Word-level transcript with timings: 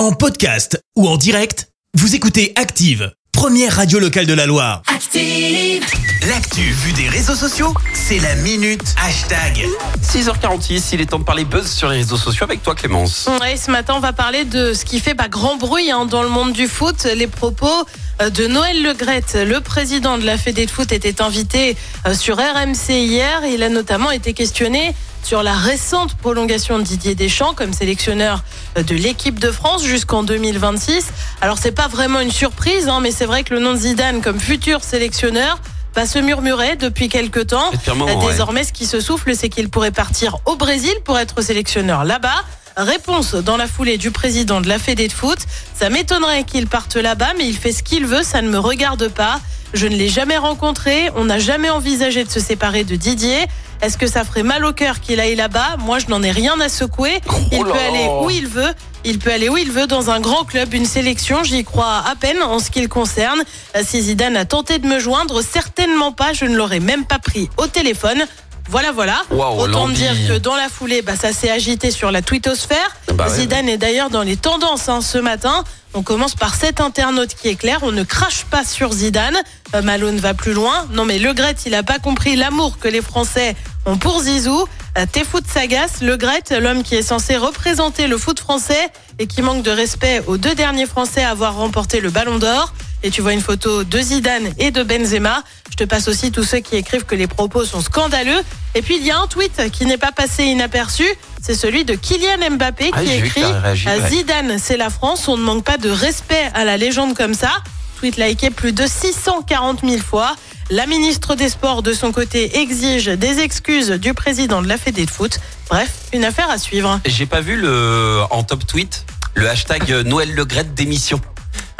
En 0.00 0.12
podcast 0.12 0.82
ou 0.96 1.06
en 1.06 1.18
direct, 1.18 1.68
vous 1.92 2.14
écoutez 2.14 2.54
Active, 2.56 3.12
première 3.32 3.76
radio 3.76 3.98
locale 3.98 4.24
de 4.24 4.32
la 4.32 4.46
Loire. 4.46 4.80
Active. 4.86 5.84
L'actu 6.26 6.62
vue 6.62 6.94
des 6.94 7.06
réseaux 7.06 7.34
sociaux, 7.34 7.74
c'est 7.92 8.18
la 8.18 8.34
minute 8.36 8.94
hashtag. 9.04 9.66
6h46, 10.02 10.94
il 10.94 11.02
est 11.02 11.06
temps 11.10 11.18
de 11.18 11.24
parler 11.24 11.44
buzz 11.44 11.70
sur 11.70 11.90
les 11.90 11.98
réseaux 11.98 12.16
sociaux 12.16 12.44
avec 12.44 12.62
toi 12.62 12.74
Clémence. 12.74 13.28
Ouais, 13.42 13.58
ce 13.58 13.70
matin, 13.70 13.92
on 13.94 14.00
va 14.00 14.14
parler 14.14 14.46
de 14.46 14.72
ce 14.72 14.86
qui 14.86 15.00
fait 15.00 15.12
bah, 15.12 15.28
grand 15.28 15.56
bruit 15.56 15.90
hein, 15.90 16.06
dans 16.06 16.22
le 16.22 16.30
monde 16.30 16.54
du 16.54 16.66
foot, 16.66 17.04
les 17.04 17.26
propos 17.26 17.84
de 18.28 18.46
Noël 18.46 18.82
Legrette. 18.82 19.34
Le 19.34 19.60
président 19.60 20.18
de 20.18 20.26
la 20.26 20.36
Fédé 20.36 20.66
de 20.66 20.70
foot 20.70 20.92
était 20.92 21.22
invité 21.22 21.74
euh, 22.06 22.14
sur 22.14 22.36
RMC 22.36 22.90
hier. 22.90 23.42
Il 23.46 23.62
a 23.62 23.70
notamment 23.70 24.10
été 24.10 24.34
questionné 24.34 24.94
sur 25.22 25.42
la 25.42 25.54
récente 25.54 26.14
prolongation 26.16 26.78
de 26.78 26.84
Didier 26.84 27.14
Deschamps 27.14 27.54
comme 27.54 27.72
sélectionneur 27.72 28.44
euh, 28.76 28.82
de 28.82 28.94
l'équipe 28.94 29.38
de 29.38 29.50
France 29.50 29.84
jusqu'en 29.84 30.22
2026. 30.22 31.06
Alors 31.40 31.56
c'est 31.56 31.72
pas 31.72 31.88
vraiment 31.88 32.20
une 32.20 32.30
surprise, 32.30 32.88
hein, 32.88 33.00
mais 33.00 33.10
c'est 33.10 33.24
vrai 33.24 33.42
que 33.42 33.54
le 33.54 33.60
nom 33.60 33.72
de 33.72 33.78
Zidane 33.78 34.20
comme 34.20 34.38
futur 34.38 34.84
sélectionneur 34.84 35.58
va 35.94 36.06
se 36.06 36.18
murmurer 36.18 36.76
depuis 36.76 37.08
quelques 37.08 37.48
temps. 37.48 37.70
Ouais. 37.70 38.16
Désormais, 38.16 38.64
ce 38.64 38.72
qui 38.72 38.86
se 38.86 39.00
souffle, 39.00 39.34
c'est 39.34 39.48
qu'il 39.48 39.68
pourrait 39.68 39.90
partir 39.90 40.38
au 40.46 40.56
Brésil 40.56 40.94
pour 41.04 41.18
être 41.18 41.42
sélectionneur 41.42 42.04
là-bas. 42.04 42.44
Réponse 42.76 43.34
dans 43.34 43.56
la 43.56 43.66
foulée 43.66 43.98
du 43.98 44.10
président 44.10 44.60
de 44.60 44.68
la 44.68 44.78
Fédé 44.78 45.08
de 45.08 45.12
foot. 45.12 45.38
Ça 45.74 45.90
m'étonnerait 45.90 46.44
qu'il 46.44 46.66
parte 46.66 46.96
là-bas, 46.96 47.32
mais 47.36 47.46
il 47.46 47.56
fait 47.56 47.72
ce 47.72 47.82
qu'il 47.82 48.06
veut, 48.06 48.22
ça 48.22 48.42
ne 48.42 48.48
me 48.48 48.58
regarde 48.58 49.08
pas. 49.08 49.40
Je 49.74 49.86
ne 49.86 49.96
l'ai 49.96 50.08
jamais 50.08 50.36
rencontré, 50.36 51.10
on 51.14 51.24
n'a 51.24 51.38
jamais 51.38 51.70
envisagé 51.70 52.24
de 52.24 52.30
se 52.30 52.40
séparer 52.40 52.84
de 52.84 52.96
Didier. 52.96 53.46
Est-ce 53.82 53.96
que 53.96 54.06
ça 54.06 54.24
ferait 54.24 54.42
mal 54.42 54.64
au 54.64 54.72
cœur 54.72 55.00
qu'il 55.00 55.20
aille 55.20 55.36
là-bas? 55.36 55.76
Moi, 55.78 55.98
je 55.98 56.06
n'en 56.08 56.22
ai 56.22 56.30
rien 56.30 56.60
à 56.60 56.68
secouer. 56.68 57.20
Il 57.50 57.60
Oh 57.60 57.64
là 57.64 57.72
peut 57.72 57.78
aller 57.78 58.06
où 58.22 58.30
il 58.30 58.46
veut. 58.46 58.68
Il 59.04 59.18
peut 59.18 59.32
aller 59.32 59.48
où 59.48 59.56
il 59.56 59.72
veut 59.72 59.86
dans 59.86 60.10
un 60.10 60.20
grand 60.20 60.44
club, 60.44 60.74
une 60.74 60.84
sélection. 60.84 61.42
J'y 61.44 61.64
crois 61.64 62.02
à 62.06 62.14
peine 62.14 62.42
en 62.42 62.58
ce 62.58 62.70
qui 62.70 62.82
le 62.82 62.88
concerne. 62.88 63.42
Euh, 63.76 63.80
Si 63.82 64.02
Zidane 64.02 64.36
a 64.36 64.44
tenté 64.44 64.78
de 64.78 64.86
me 64.86 64.98
joindre, 64.98 65.40
certainement 65.42 66.12
pas. 66.12 66.34
Je 66.34 66.44
ne 66.44 66.54
l'aurais 66.56 66.80
même 66.80 67.06
pas 67.06 67.18
pris 67.18 67.48
au 67.56 67.66
téléphone. 67.66 68.22
Voilà, 68.68 68.92
voilà. 68.92 69.22
Autant 69.30 69.88
dire 69.88 70.12
que 70.28 70.36
dans 70.38 70.54
la 70.54 70.68
foulée, 70.68 71.00
bah, 71.02 71.16
ça 71.20 71.32
s'est 71.32 71.50
agité 71.50 71.90
sur 71.90 72.12
la 72.12 72.20
twittosphère. 72.22 72.96
Bah 73.14 73.26
ouais, 73.28 73.34
Zidane 73.34 73.68
est 73.68 73.78
d'ailleurs 73.78 74.10
dans 74.10 74.22
les 74.22 74.36
tendances 74.36 74.88
hein, 74.88 75.00
ce 75.00 75.18
matin. 75.18 75.64
On 75.92 76.02
commence 76.02 76.36
par 76.36 76.54
cet 76.54 76.80
internaute 76.80 77.34
qui 77.34 77.48
est 77.48 77.56
clair. 77.56 77.80
On 77.82 77.90
ne 77.90 78.04
crache 78.04 78.44
pas 78.44 78.64
sur 78.64 78.92
Zidane. 78.92 79.36
Euh, 79.74 79.82
Malone 79.82 80.18
va 80.18 80.34
plus 80.34 80.52
loin. 80.52 80.86
Non 80.92 81.04
mais 81.04 81.18
Le 81.18 81.32
Gret, 81.32 81.56
il 81.66 81.74
a 81.74 81.82
pas 81.82 81.98
compris 81.98 82.36
l'amour 82.36 82.78
que 82.78 82.88
les 82.88 83.02
Français 83.02 83.56
ont 83.86 83.98
pour 83.98 84.22
Zizou. 84.22 84.66
Euh, 84.98 85.06
T'es 85.10 85.24
foot 85.24 85.44
sagace. 85.52 86.00
Le 86.00 86.16
Gret, 86.16 86.44
l'homme 86.60 86.84
qui 86.84 86.94
est 86.94 87.02
censé 87.02 87.36
représenter 87.36 88.06
le 88.06 88.18
foot 88.18 88.38
français 88.38 88.88
et 89.18 89.26
qui 89.26 89.42
manque 89.42 89.62
de 89.64 89.70
respect 89.70 90.22
aux 90.26 90.36
deux 90.36 90.54
derniers 90.54 90.86
Français 90.86 91.24
à 91.24 91.30
avoir 91.30 91.56
remporté 91.56 92.00
le 92.00 92.10
Ballon 92.10 92.38
d'Or. 92.38 92.72
Et 93.02 93.10
tu 93.10 93.22
vois 93.22 93.32
une 93.32 93.40
photo 93.40 93.82
de 93.84 93.98
Zidane 93.98 94.50
et 94.58 94.70
de 94.70 94.82
Benzema. 94.82 95.42
Je 95.70 95.76
te 95.76 95.84
passe 95.84 96.08
aussi 96.08 96.30
tous 96.30 96.44
ceux 96.44 96.58
qui 96.58 96.76
écrivent 96.76 97.04
que 97.04 97.14
les 97.14 97.26
propos 97.26 97.64
sont 97.64 97.80
scandaleux. 97.80 98.40
Et 98.74 98.82
puis 98.82 98.96
il 98.98 99.04
y 99.04 99.10
a 99.10 99.18
un 99.18 99.26
tweet 99.26 99.70
qui 99.72 99.86
n'est 99.86 99.98
pas 99.98 100.12
passé 100.12 100.44
inaperçu. 100.44 101.06
C'est 101.40 101.54
celui 101.54 101.84
de 101.84 101.94
Kylian 101.94 102.50
Mbappé 102.56 102.90
Ah, 102.92 103.02
qui 103.02 103.12
écrit 103.12 103.42
réagi. 103.44 103.88
Zidane, 104.08 104.58
c'est 104.58 104.76
la 104.76 104.90
France. 104.90 105.26
On 105.28 105.36
ne 105.38 105.42
manque 105.42 105.64
pas 105.64 105.78
de 105.78 105.88
respect 105.88 106.50
à 106.54 106.64
la 106.64 106.76
légende 106.76 107.16
comme 107.16 107.34
ça. 107.34 107.50
Tweet 107.98 108.16
liké 108.16 108.50
plus 108.50 108.72
de 108.72 108.86
640 108.86 109.80
000 109.82 110.02
fois. 110.02 110.34
La 110.70 110.86
ministre 110.86 111.34
des 111.34 111.48
Sports, 111.48 111.82
de 111.82 111.92
son 111.92 112.12
côté, 112.12 112.60
exige 112.60 113.06
des 113.06 113.40
excuses 113.40 113.90
du 113.90 114.14
président 114.14 114.62
de 114.62 114.68
la 114.68 114.78
Fédé 114.78 115.04
de 115.04 115.10
foot. 115.10 115.40
Bref, 115.68 115.90
une 116.12 116.24
affaire 116.24 116.48
à 116.50 116.58
suivre. 116.58 117.00
J'ai 117.06 117.26
pas 117.26 117.40
vu 117.40 117.56
le 117.56 118.20
en 118.30 118.42
top 118.42 118.66
tweet 118.66 119.04
le 119.34 119.48
hashtag 119.48 119.90
Noël 120.04 120.34
Legrette 120.34 120.74
démission. 120.74 121.20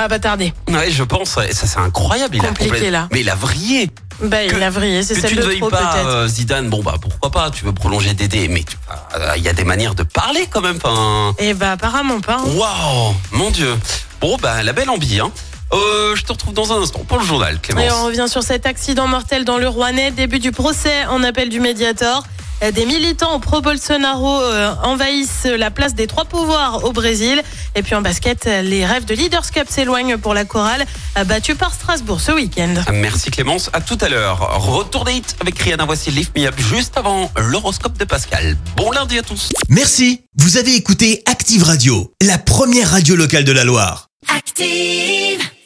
Ah 0.00 0.06
bah 0.08 0.18
tardé. 0.20 0.52
Ouais, 0.68 0.90
je 0.90 1.02
pense. 1.02 1.30
Ça 1.30 1.44
c'est 1.52 1.78
incroyable. 1.78 2.36
Il 2.36 2.42
Compliqué, 2.42 2.70
a 2.70 2.74
complète- 2.74 2.92
là. 2.92 3.08
Mais 3.12 3.20
il 3.20 3.28
a 3.30 3.34
vrillé. 3.34 3.90
Bah, 4.22 4.42
il 4.42 4.60
a 4.62 4.70
vrillé, 4.70 5.02
c'est 5.04 5.14
celle 5.14 5.30
tu 5.30 5.36
de 5.36 5.42
veuilles 5.42 5.58
trop 5.60 5.70
pas 5.70 5.94
euh, 5.98 6.26
Zidane, 6.26 6.68
bon 6.68 6.82
bah 6.82 6.94
pourquoi 7.00 7.30
pas. 7.30 7.50
Tu 7.50 7.64
veux 7.64 7.72
prolonger 7.72 8.14
Dédé, 8.14 8.48
mais 8.48 8.64
euh, 9.16 9.32
il 9.36 9.42
y 9.44 9.48
a 9.48 9.52
des 9.52 9.62
manières 9.64 9.94
de 9.94 10.02
parler 10.02 10.46
quand 10.50 10.60
même. 10.60 10.78
Et 11.38 11.54
bah 11.54 11.72
apparemment 11.72 12.20
pas. 12.20 12.38
hein. 12.38 12.44
waouh, 12.56 13.14
mon 13.32 13.50
dieu. 13.50 13.76
Bon 14.20 14.36
bah 14.40 14.62
la 14.64 14.72
belle 14.72 14.90
ambiance. 14.90 15.30
Hein. 15.30 15.32
Euh, 15.74 16.16
je 16.16 16.22
te 16.24 16.32
retrouve 16.32 16.54
dans 16.54 16.72
un 16.72 16.82
instant 16.82 17.00
pour 17.06 17.18
le 17.18 17.24
journal, 17.24 17.54
Et 17.54 17.56
on 17.56 17.60
Clémence. 17.76 18.02
revient 18.06 18.26
sur 18.28 18.42
cet 18.42 18.66
accident 18.66 19.06
mortel 19.06 19.44
dans 19.44 19.58
le 19.58 19.68
Rouennais, 19.68 20.10
début 20.10 20.38
du 20.38 20.50
procès 20.50 21.04
en 21.06 21.22
appel 21.22 21.48
du 21.50 21.60
médiator. 21.60 22.24
Euh, 22.62 22.72
Des 22.72 22.86
militants 22.86 23.38
pro-Bolsonaro 23.40 24.40
euh, 24.40 24.74
envahissent 24.82 25.46
la 25.46 25.70
place 25.70 25.94
des 25.94 26.06
trois 26.06 26.24
pouvoirs 26.24 26.84
au 26.84 26.92
Brésil. 26.92 27.42
Et 27.74 27.82
puis 27.82 27.94
en 27.94 28.02
basket, 28.02 28.44
les 28.62 28.84
rêves 28.84 29.04
de 29.04 29.14
Leaders 29.14 29.50
Cup 29.50 29.66
s'éloignent 29.68 30.18
pour 30.18 30.34
la 30.34 30.44
chorale, 30.44 30.84
euh, 31.16 31.24
battue 31.24 31.54
par 31.54 31.72
Strasbourg 31.72 32.20
ce 32.20 32.32
week-end. 32.32 32.74
Merci 32.92 33.30
Clémence, 33.30 33.70
à 33.72 33.80
tout 33.80 33.98
à 34.00 34.08
l'heure. 34.08 34.60
Retour 34.60 35.04
des 35.04 35.14
hits 35.14 35.22
avec 35.40 35.58
Rihanna, 35.58 35.84
voici 35.84 36.10
Lift 36.10 36.36
Me 36.36 36.46
Up 36.46 36.54
juste 36.58 36.96
avant 36.96 37.30
l'horoscope 37.36 37.96
de 37.98 38.04
Pascal. 38.04 38.56
Bon 38.76 38.90
lundi 38.90 39.18
à 39.18 39.22
tous. 39.22 39.50
Merci, 39.68 40.22
vous 40.36 40.56
avez 40.56 40.74
écouté 40.74 41.22
Active 41.26 41.62
Radio, 41.62 42.12
la 42.22 42.38
première 42.38 42.90
radio 42.90 43.14
locale 43.16 43.44
de 43.44 43.52
la 43.52 43.64
Loire. 43.64 44.08
Active. 44.34 45.48